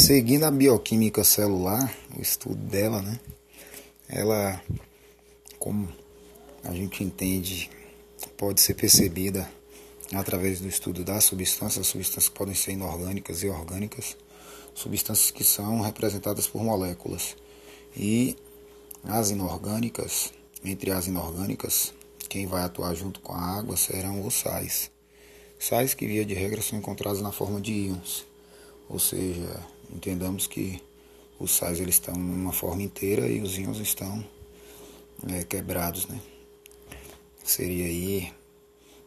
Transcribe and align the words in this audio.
Seguindo 0.00 0.44
a 0.44 0.50
bioquímica 0.52 1.24
celular, 1.24 1.92
o 2.16 2.22
estudo 2.22 2.54
dela, 2.54 3.02
né? 3.02 3.18
Ela, 4.08 4.62
como 5.58 5.88
a 6.62 6.72
gente 6.72 7.02
entende, 7.02 7.68
pode 8.36 8.60
ser 8.60 8.74
percebida 8.74 9.50
através 10.14 10.60
do 10.60 10.68
estudo 10.68 11.02
das 11.02 11.24
substâncias, 11.24 11.88
substâncias 11.88 12.28
que 12.28 12.34
podem 12.38 12.54
ser 12.54 12.72
inorgânicas 12.72 13.42
e 13.42 13.48
orgânicas, 13.48 14.16
substâncias 14.72 15.32
que 15.32 15.42
são 15.42 15.80
representadas 15.80 16.46
por 16.46 16.62
moléculas. 16.62 17.36
E 17.96 18.36
as 19.02 19.30
inorgânicas, 19.30 20.32
entre 20.64 20.92
as 20.92 21.08
inorgânicas, 21.08 21.92
quem 22.28 22.46
vai 22.46 22.62
atuar 22.62 22.94
junto 22.94 23.18
com 23.18 23.32
a 23.32 23.58
água 23.58 23.76
serão 23.76 24.24
os 24.24 24.34
sais. 24.34 24.92
Sais 25.58 25.92
que, 25.92 26.06
via 26.06 26.24
de 26.24 26.34
regra, 26.34 26.62
são 26.62 26.78
encontrados 26.78 27.20
na 27.20 27.32
forma 27.32 27.60
de 27.60 27.72
íons, 27.72 28.24
ou 28.88 29.00
seja, 29.00 29.60
entendamos 29.94 30.46
que 30.46 30.82
os 31.38 31.52
sais 31.52 31.80
eles 31.80 31.94
estão 31.94 32.14
numa 32.14 32.52
forma 32.52 32.82
inteira 32.82 33.28
e 33.28 33.40
os 33.40 33.56
íons 33.58 33.78
estão 33.78 34.24
é, 35.28 35.44
quebrados, 35.44 36.06
né? 36.06 36.20
Seria 37.44 37.86
aí 37.86 38.32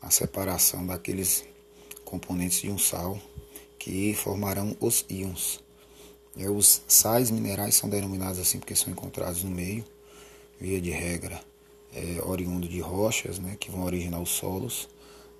a 0.00 0.10
separação 0.10 0.86
daqueles 0.86 1.44
componentes 2.04 2.60
de 2.60 2.70
um 2.70 2.78
sal 2.78 3.18
que 3.78 4.14
formarão 4.14 4.76
os 4.80 5.04
íons. 5.08 5.62
E 6.36 6.46
os 6.48 6.82
sais 6.88 7.30
minerais 7.30 7.74
são 7.74 7.88
denominados 7.88 8.38
assim 8.38 8.58
porque 8.58 8.74
são 8.74 8.92
encontrados 8.92 9.44
no 9.44 9.50
meio, 9.50 9.84
via 10.60 10.80
de 10.80 10.90
regra, 10.90 11.40
é, 11.92 12.20
oriundo 12.24 12.68
de 12.68 12.80
rochas, 12.80 13.38
né, 13.38 13.56
que 13.58 13.70
vão 13.70 13.84
originar 13.84 14.20
os 14.20 14.30
solos, 14.30 14.88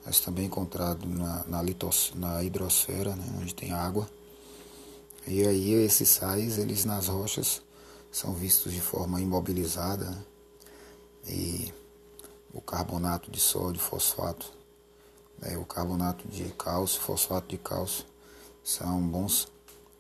mas 0.07 0.21
também 0.21 0.47
encontrado 0.47 1.07
na, 1.09 1.45
na, 1.45 1.63
litos, 1.63 2.13
na 2.15 2.43
hidrosfera, 2.45 3.17
né, 3.17 3.25
onde 3.41 3.55
tem 3.55 3.73
água. 3.73 4.09
E 5.27 5.47
aí 5.47 5.73
esses 5.73 6.09
sais, 6.09 6.59
eles 6.59 6.85
nas 6.85 7.09
rochas, 7.09 7.63
são 8.13 8.35
vistos 8.35 8.73
de 8.73 8.81
forma 8.81 9.21
imobilizada, 9.21 10.11
né, 10.11 10.25
e 11.27 11.73
o 12.53 12.61
carbonato 12.61 13.31
de 13.31 13.41
sódio, 13.41 13.81
fosfato, 13.81 14.53
né, 15.39 15.57
o 15.57 15.65
carbonato 15.65 16.29
de 16.29 16.45
cálcio, 16.59 17.01
fosfato 17.01 17.49
de 17.49 17.59
cálcio, 17.59 18.05
são 18.63 19.01
bons 19.01 19.49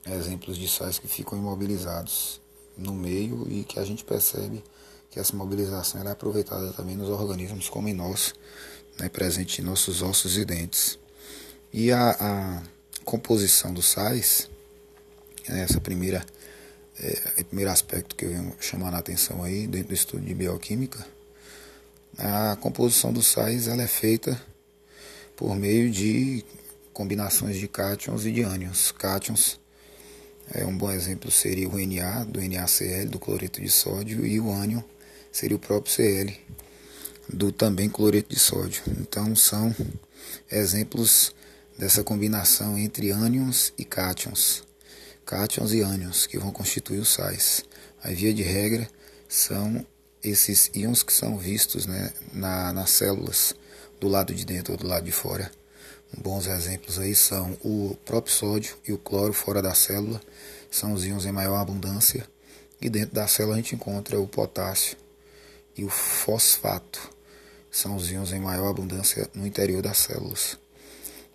exemplos 0.06 0.56
de 0.56 0.68
sais 0.68 0.98
que 0.98 1.08
ficam 1.08 1.38
imobilizados 1.38 2.40
no 2.76 2.92
meio 2.92 3.46
e 3.50 3.64
que 3.64 3.78
a 3.78 3.84
gente 3.84 4.04
percebe 4.04 4.62
que 5.10 5.18
essa 5.18 5.34
mobilização 5.34 6.02
é 6.02 6.10
aproveitada 6.10 6.72
também 6.72 6.96
nos 6.96 7.08
organismos 7.08 7.68
como 7.68 7.88
em 7.88 7.94
nós, 7.94 8.34
né, 8.98 9.08
presente 9.08 9.60
em 9.60 9.64
nossos 9.64 10.02
ossos 10.02 10.36
e 10.36 10.44
dentes. 10.44 10.98
E 11.72 11.90
a, 11.90 12.10
a 12.10 12.62
composição 13.04 13.72
dos 13.72 13.86
sais, 13.86 14.48
essa 15.46 15.80
primeira, 15.80 16.24
é, 16.98 17.42
primeiro 17.44 17.70
aspecto 17.70 18.14
que 18.14 18.24
eu 18.24 18.30
venho 18.30 18.54
chamando 18.60 18.94
a 18.94 18.98
atenção 18.98 19.42
aí 19.42 19.66
dentro 19.66 19.88
do 19.88 19.94
estudo 19.94 20.24
de 20.24 20.34
bioquímica, 20.34 21.06
a 22.18 22.56
composição 22.60 23.12
dos 23.12 23.26
sais 23.26 23.66
ela 23.66 23.82
é 23.82 23.88
feita 23.88 24.40
por 25.36 25.56
meio 25.56 25.90
de 25.90 26.44
combinações 26.92 27.56
de 27.56 27.66
cátions 27.66 28.24
e 28.24 28.30
de 28.30 28.42
ânions. 28.42 28.92
Cátions 28.92 29.58
é, 30.52 30.64
um 30.64 30.76
bom 30.76 30.90
exemplo 30.90 31.30
seria 31.30 31.68
o 31.68 31.78
Na, 31.78 32.24
do 32.24 32.40
NaCl, 32.40 33.08
do 33.08 33.18
cloreto 33.18 33.60
de 33.60 33.70
sódio, 33.70 34.26
e 34.26 34.38
o 34.38 34.52
ânion 34.52 34.82
seria 35.32 35.56
o 35.56 35.60
próprio 35.60 35.92
Cl, 35.92 36.32
do 37.28 37.50
também 37.50 37.88
cloreto 37.88 38.28
de 38.28 38.38
sódio. 38.38 38.82
Então 39.00 39.34
são 39.34 39.74
exemplos 40.50 41.34
dessa 41.78 42.04
combinação 42.04 42.78
entre 42.78 43.10
ânions 43.10 43.72
e 43.78 43.84
cátions, 43.84 44.62
cátions 45.24 45.72
e 45.72 45.80
ânions, 45.80 46.26
que 46.26 46.38
vão 46.38 46.50
constituir 46.50 46.98
os 46.98 47.08
sais. 47.08 47.64
A 48.02 48.08
via 48.10 48.32
de 48.32 48.42
regra 48.42 48.88
são 49.28 49.84
esses 50.22 50.70
íons 50.74 51.02
que 51.02 51.12
são 51.12 51.36
vistos 51.38 51.86
né, 51.86 52.12
na, 52.32 52.72
nas 52.72 52.90
células, 52.90 53.54
do 54.00 54.08
lado 54.08 54.34
de 54.34 54.44
dentro 54.44 54.72
ou 54.72 54.78
do 54.78 54.86
lado 54.86 55.04
de 55.04 55.12
fora. 55.12 55.50
Bons 56.18 56.46
exemplos 56.46 56.98
aí 56.98 57.14
são 57.14 57.58
o 57.64 57.96
próprio 58.04 58.32
sódio 58.32 58.76
e 58.86 58.92
o 58.92 58.98
cloro 58.98 59.32
fora 59.32 59.60
da 59.60 59.74
célula, 59.74 60.20
são 60.70 60.92
os 60.92 61.04
íons 61.04 61.24
em 61.26 61.32
maior 61.32 61.56
abundância. 61.56 62.26
E 62.80 62.88
dentro 62.88 63.14
da 63.14 63.26
célula 63.26 63.54
a 63.54 63.56
gente 63.58 63.74
encontra 63.74 64.20
o 64.20 64.28
potássio 64.28 64.96
e 65.76 65.84
o 65.84 65.88
fosfato, 65.88 67.10
são 67.70 67.96
os 67.96 68.10
íons 68.10 68.32
em 68.32 68.38
maior 68.38 68.68
abundância 68.68 69.28
no 69.34 69.46
interior 69.46 69.82
das 69.82 69.98
células. 69.98 70.56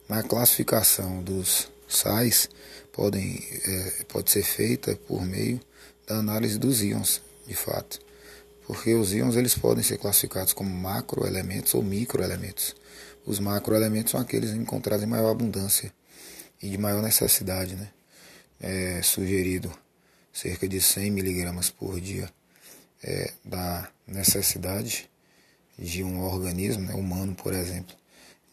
Na 0.07 0.23
classificação 0.23 1.21
dos 1.21 1.69
sais, 1.89 2.49
podem, 2.93 3.43
é, 3.65 4.03
pode 4.07 4.31
ser 4.31 4.43
feita 4.43 4.95
por 5.07 5.25
meio 5.25 5.59
da 6.07 6.17
análise 6.17 6.57
dos 6.57 6.81
íons, 6.81 7.21
de 7.47 7.55
fato. 7.55 7.99
Porque 8.65 8.93
os 8.93 9.13
íons 9.13 9.35
eles 9.35 9.55
podem 9.55 9.83
ser 9.83 9.97
classificados 9.97 10.53
como 10.53 10.69
macroelementos 10.69 11.73
ou 11.73 11.81
microelementos. 11.81 12.75
Os 13.25 13.39
macroelementos 13.39 14.11
são 14.11 14.19
aqueles 14.19 14.51
encontrados 14.51 15.03
em 15.03 15.07
maior 15.07 15.31
abundância 15.31 15.91
e 16.61 16.69
de 16.69 16.77
maior 16.77 17.01
necessidade, 17.01 17.75
né? 17.75 17.89
É 18.61 19.01
sugerido 19.01 19.71
cerca 20.33 20.67
de 20.67 20.81
100 20.81 21.11
miligramas 21.11 21.69
por 21.69 21.99
dia 21.99 22.29
é, 23.03 23.33
da 23.43 23.89
necessidade 24.05 25.09
de 25.77 26.03
um 26.03 26.21
organismo, 26.21 26.83
né, 26.83 26.93
humano, 26.93 27.33
por 27.33 27.53
exemplo, 27.53 27.95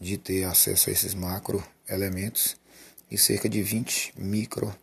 de 0.01 0.17
ter 0.17 0.45
acesso 0.45 0.89
a 0.89 0.93
esses 0.93 1.15
macroelementos 1.15 2.57
e 3.11 3.17
cerca 3.19 3.49
de 3.49 3.63
20 3.63 4.15
micrograma 4.17 4.77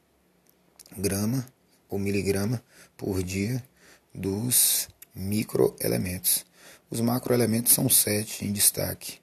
ou 1.89 2.00
miligrama 2.00 2.63
por 2.97 3.22
dia 3.23 3.63
dos 4.13 4.88
microelementos. 5.13 6.45
Os 6.89 7.00
macroelementos 7.01 7.73
são 7.73 7.89
sete 7.89 8.45
em 8.45 8.51
destaque 8.51 9.19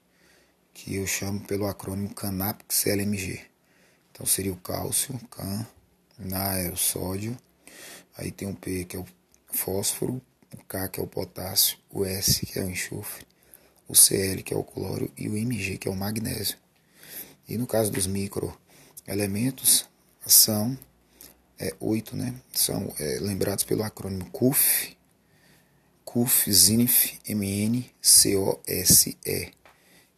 que 0.72 0.96
eu 0.96 1.06
chamo 1.06 1.40
pelo 1.40 1.66
acrônimo 1.66 2.14
CANAPX-LMG. 2.14 3.40
Então 4.10 4.26
seria 4.26 4.52
o 4.52 4.56
cálcio, 4.56 5.18
CAN, 5.30 5.66
Na 6.18 6.56
é 6.56 6.70
o 6.70 6.76
sódio, 6.76 7.36
aí 8.16 8.30
tem 8.30 8.48
o 8.48 8.54
P 8.54 8.84
que 8.84 8.96
é 8.96 8.98
o 8.98 9.06
fósforo, 9.52 10.20
o 10.52 10.64
K 10.64 10.88
que 10.88 11.00
é 11.00 11.02
o 11.02 11.06
potássio, 11.06 11.78
o 11.90 12.04
S 12.04 12.44
que 12.44 12.58
é 12.58 12.62
o 12.62 12.70
enxofre, 12.70 13.26
o 13.88 13.94
Cl 13.94 14.42
que 14.42 14.52
é 14.52 14.56
o 14.56 14.64
cloro 14.64 15.10
e 15.16 15.28
o 15.28 15.36
Mg 15.36 15.78
que 15.78 15.88
é 15.88 15.90
o 15.90 15.96
magnésio. 15.96 16.58
E 17.48 17.56
no 17.56 17.66
caso 17.66 17.90
dos 17.90 18.06
microelementos, 19.00 19.86
são 20.26 20.78
é, 21.58 21.74
oito, 21.80 22.16
né? 22.16 22.34
São 22.52 22.92
é, 22.98 23.18
lembrados 23.20 23.64
pelo 23.64 23.82
acrônimo 23.82 24.30
CUF, 24.30 24.96
CUF, 26.04 26.52
ZINF, 26.52 27.18
MN, 27.28 27.84
COSE 28.00 29.18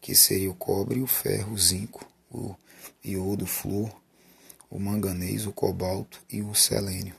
que 0.01 0.15
seria 0.17 0.51
o 0.51 0.55
cobre, 0.55 1.01
o 1.01 1.07
ferro, 1.07 1.53
o 1.53 1.59
zinco, 1.59 2.05
o 2.31 2.57
iodo, 3.05 3.45
o 3.45 3.47
flúor, 3.47 3.91
o 4.69 4.79
manganês, 4.79 5.47
o 5.47 5.53
cobalto 5.53 6.21
e 6.29 6.43
o 6.43 6.55
selênio. 6.55 7.15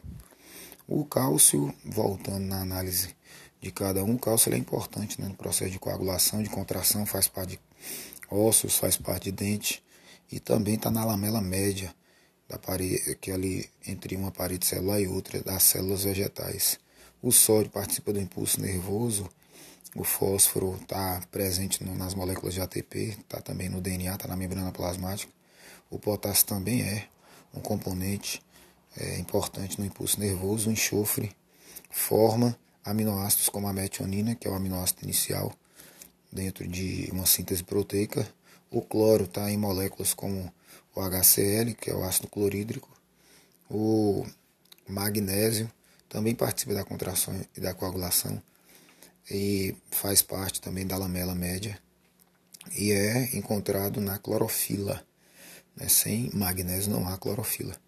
O 0.85 1.06
cálcio, 1.06 1.74
voltando 1.85 2.45
na 2.45 2.59
análise 2.59 3.16
de 3.62 3.72
cada 3.72 4.03
um, 4.03 4.16
o 4.16 4.19
cálcio 4.19 4.53
é 4.53 4.57
importante 4.57 5.22
né, 5.22 5.30
no 5.30 5.35
processo 5.35 5.72
de 5.72 5.80
coagulação, 5.80 6.44
de 6.44 6.50
contração, 6.50 7.06
faz 7.06 7.30
parte 7.30 7.51
de 7.51 7.59
ossos, 8.30 8.78
faz 8.78 8.97
parte 8.97 9.25
de 9.25 9.31
dente 9.31 9.84
e 10.31 10.39
também 10.39 10.75
está 10.75 10.89
na 10.89 11.06
lamela 11.06 11.41
média 11.41 11.94
da 12.47 12.57
parede, 12.57 13.16
que 13.16 13.31
é 13.31 13.34
ali 13.34 13.69
entre 13.88 14.16
uma 14.16 14.31
parede 14.31 14.66
celular 14.66 15.00
e 15.00 15.07
outra 15.07 15.41
das 15.41 15.63
células 15.63 16.03
vegetais. 16.03 16.79
O 17.22 17.31
sódio 17.31 17.72
participa 17.72 18.11
do 18.11 18.19
impulso 18.19 18.59
nervoso 18.59 19.29
o 19.95 20.03
fósforo 20.03 20.75
está 20.81 21.22
presente 21.29 21.83
no, 21.83 21.95
nas 21.95 22.16
moléculas 22.16 22.56
de 22.56 22.62
ATP, 22.62 23.16
está 23.19 23.39
também 23.41 23.69
no 23.69 23.79
DNA, 23.79 24.16
está 24.16 24.28
na 24.28 24.35
membrana 24.35 24.72
plasmática. 24.72 25.31
O 25.89 26.00
potássio 26.00 26.47
também 26.47 26.81
é 26.81 27.07
um 27.53 27.59
componente 27.59 28.41
é, 28.97 29.19
importante 29.19 29.80
no 29.80 29.86
impulso 29.86 30.19
nervoso. 30.19 30.69
O 30.69 30.74
enxofre 30.74 31.31
forma 31.92 32.57
aminoácidos 32.83 33.50
como 33.50 33.68
a 33.68 33.74
metionina, 33.74 34.33
que 34.33 34.48
é 34.48 34.51
o 34.51 34.56
aminoácido 34.56 35.03
inicial 35.03 35.53
dentro 36.31 36.68
de 36.68 37.07
uma 37.12 37.27
síntese 37.27 37.63
proteica. 37.63 38.27
O 38.74 38.81
cloro 38.81 39.25
está 39.25 39.52
em 39.52 39.58
moléculas 39.58 40.16
como 40.16 40.52
o 40.96 41.00
HCl, 41.00 41.75
que 41.80 41.92
é 41.92 41.94
o 41.94 42.04
ácido 42.04 42.28
clorídrico. 42.28 42.90
O 43.70 44.25
magnésio 44.90 45.72
também 46.10 46.34
participa 46.34 46.74
da 46.74 46.84
contração 46.84 47.40
e 47.56 47.62
da 47.62 47.75
coagulação 47.75 48.42
e 49.30 49.75
faz 49.92 50.24
parte 50.24 50.60
também 50.60 50.88
da 50.88 50.98
lamela 50.98 51.36
média 51.36 51.80
e 52.75 52.92
é 52.92 53.38
encontrado 53.38 54.02
na 54.02 54.18
clorofila. 54.18 55.06
Né? 55.75 55.88
Sem 55.88 56.31
magnésio 56.34 56.92
não 56.92 57.08
há 57.08 57.16
clorofila. 57.16 57.80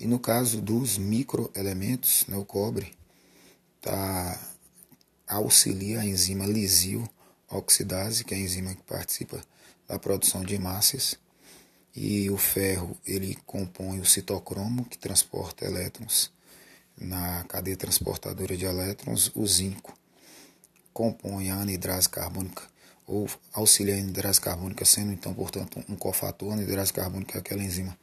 E 0.00 0.06
no 0.06 0.18
caso 0.18 0.62
dos 0.62 0.96
microelementos, 0.96 2.24
né, 2.26 2.38
o 2.38 2.44
cobre 2.44 2.90
tá, 3.82 4.40
auxilia 5.26 6.00
a 6.00 6.06
enzima 6.06 6.46
lisil 6.46 7.06
oxidase, 7.50 8.24
que 8.24 8.32
é 8.32 8.38
a 8.38 8.40
enzima 8.40 8.74
que 8.74 8.82
participa 8.82 9.44
da 9.88 9.98
produção 9.98 10.42
de 10.42 10.54
hemácias. 10.54 11.18
E 11.94 12.28
o 12.30 12.36
ferro 12.36 12.96
ele 13.06 13.38
compõe 13.46 14.00
o 14.00 14.04
citocromo, 14.04 14.84
que 14.84 14.98
transporta 14.98 15.64
elétrons 15.64 16.30
na 16.98 17.44
cadeia 17.44 17.76
transportadora 17.76 18.56
de 18.56 18.64
elétrons. 18.64 19.30
O 19.34 19.46
zinco 19.46 19.94
compõe 20.92 21.50
a 21.50 21.56
anidrase 21.56 22.08
carbônica 22.08 22.62
ou 23.06 23.28
auxilia 23.52 23.94
a 23.94 23.98
anidrase 23.98 24.40
carbônica, 24.40 24.84
sendo 24.84 25.12
então, 25.12 25.32
portanto, 25.32 25.82
um 25.88 25.96
cofator. 25.96 26.50
A 26.50 26.54
anidrase 26.54 26.92
carbônica 26.92 27.38
é 27.38 27.40
aquela 27.40 27.62
enzima 27.62 27.96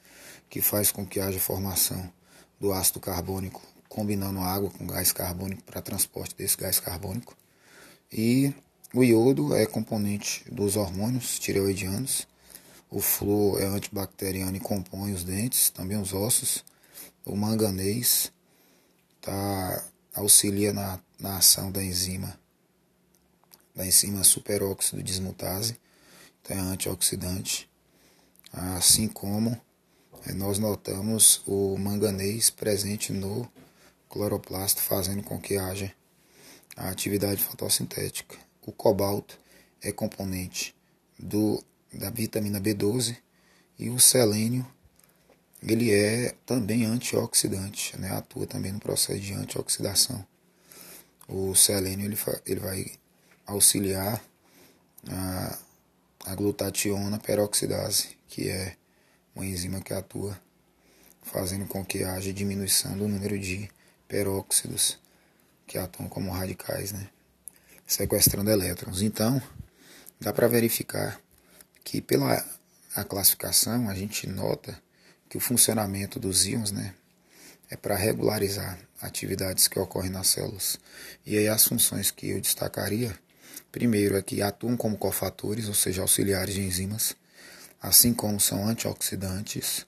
que 0.49 0.61
faz 0.61 0.91
com 0.91 1.05
que 1.05 1.19
haja 1.19 1.39
formação 1.39 2.11
do 2.59 2.71
ácido 2.71 2.99
carbônico, 2.99 3.61
combinando 3.89 4.39
água 4.39 4.69
com 4.69 4.87
gás 4.87 5.11
carbônico 5.11 5.63
para 5.63 5.81
transporte 5.81 6.35
desse 6.35 6.55
gás 6.55 6.79
carbônico. 6.79 7.35
E 8.11 8.53
o 8.93 9.03
iodo 9.03 9.55
é 9.55 9.65
componente 9.65 10.43
dos 10.51 10.75
hormônios 10.75 11.39
tireoidianos. 11.39 12.27
O 12.89 13.01
flúor 13.01 13.61
é 13.61 13.65
antibacteriano 13.65 14.55
e 14.55 14.59
compõe 14.59 15.13
os 15.13 15.23
dentes, 15.23 15.69
também 15.69 15.97
os 15.97 16.13
ossos. 16.13 16.63
O 17.25 17.35
manganês 17.35 18.31
tá, 19.19 19.83
auxilia 20.13 20.71
na, 20.71 20.99
na 21.19 21.37
ação 21.37 21.71
da 21.71 21.83
enzima 21.83 22.37
da 23.75 23.85
enzima 23.85 24.23
superóxido 24.23 25.01
dismutase, 25.01 25.77
então 26.41 26.57
é 26.57 26.59
antioxidante. 26.59 27.69
Assim 28.51 29.07
como 29.07 29.59
é, 30.27 30.33
nós 30.33 30.59
notamos 30.59 31.41
o 31.47 31.75
manganês 31.77 32.49
presente 32.49 33.11
no 33.11 33.49
cloroplasto, 34.07 34.81
fazendo 34.81 35.23
com 35.23 35.39
que 35.39 35.57
haja 35.57 35.91
a 36.77 36.89
atividade 36.89 37.43
fotossintética. 37.43 38.37
O 38.65 38.71
cobalto 38.71 39.39
é 39.81 39.91
componente 39.91 40.75
do, 41.19 41.63
da 41.91 42.09
vitamina 42.09 42.59
B12 42.59 43.17
e 43.77 43.89
o 43.89 43.99
selênio 43.99 44.65
ele 45.61 45.91
é 45.91 46.35
também 46.45 46.85
antioxidante, 46.85 47.97
né? 47.97 48.11
atua 48.11 48.45
também 48.45 48.71
no 48.71 48.79
processo 48.79 49.19
de 49.19 49.33
antioxidação. 49.33 50.25
O 51.27 51.55
selênio 51.55 52.05
ele, 52.05 52.17
ele 52.45 52.59
vai 52.59 52.91
auxiliar 53.45 54.21
a, 55.09 55.59
a 56.25 56.35
glutationa 56.35 57.17
peroxidase, 57.17 58.17
que 58.27 58.49
é 58.49 58.75
uma 59.33 59.45
enzima 59.45 59.81
que 59.81 59.93
atua 59.93 60.39
fazendo 61.21 61.65
com 61.65 61.83
que 61.83 62.03
haja 62.03 62.33
diminuição 62.33 62.97
do 62.97 63.07
número 63.07 63.39
de 63.39 63.69
peróxidos 64.07 64.99
que 65.65 65.77
atuam 65.77 66.09
como 66.09 66.31
radicais, 66.31 66.91
né? 66.91 67.09
Sequestrando 67.85 68.49
elétrons. 68.49 69.01
Então, 69.01 69.41
dá 70.19 70.31
para 70.31 70.47
verificar 70.47 71.19
que 71.83 72.01
pela 72.01 72.43
a 72.95 73.03
classificação 73.03 73.89
a 73.89 73.95
gente 73.95 74.27
nota 74.27 74.79
que 75.27 75.37
o 75.37 75.39
funcionamento 75.39 76.19
dos 76.19 76.45
íons 76.45 76.71
né, 76.71 76.93
é 77.69 77.75
para 77.75 77.95
regularizar 77.95 78.77
atividades 79.01 79.67
que 79.67 79.79
ocorrem 79.79 80.11
nas 80.11 80.27
células. 80.27 80.79
E 81.25 81.37
aí 81.37 81.47
as 81.47 81.67
funções 81.67 82.11
que 82.11 82.29
eu 82.29 82.39
destacaria, 82.39 83.17
primeiro 83.71 84.15
é 84.15 84.21
que 84.21 84.41
atuam 84.41 84.77
como 84.77 84.97
cofatores, 84.97 85.67
ou 85.67 85.73
seja, 85.73 86.03
auxiliares 86.03 86.53
de 86.53 86.61
enzimas, 86.61 87.15
assim 87.81 88.13
como 88.13 88.39
são 88.39 88.67
antioxidantes, 88.67 89.87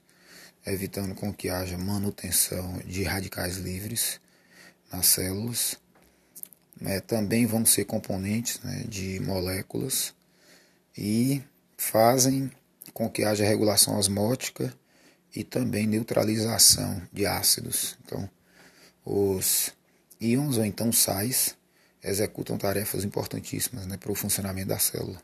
evitando 0.66 1.14
com 1.14 1.32
que 1.32 1.48
haja 1.48 1.78
manutenção 1.78 2.78
de 2.84 3.04
radicais 3.04 3.56
livres 3.56 4.20
nas 4.92 5.06
células. 5.06 5.78
É, 6.82 7.00
também 7.00 7.46
vão 7.46 7.64
ser 7.64 7.84
componentes 7.84 8.60
né, 8.62 8.84
de 8.86 9.18
moléculas 9.20 10.14
e 10.96 11.42
fazem 11.76 12.50
com 12.92 13.08
que 13.08 13.24
haja 13.24 13.44
regulação 13.44 13.98
osmótica 13.98 14.72
e 15.34 15.42
também 15.42 15.86
neutralização 15.86 17.02
de 17.12 17.26
ácidos. 17.26 17.96
Então, 18.04 18.28
os 19.04 19.72
íons 20.20 20.58
ou 20.58 20.64
então 20.64 20.90
sais 20.92 21.56
executam 22.02 22.56
tarefas 22.56 23.04
importantíssimas 23.04 23.86
né, 23.86 23.96
para 23.96 24.12
o 24.12 24.14
funcionamento 24.14 24.68
da 24.68 24.78
célula. 24.78 25.20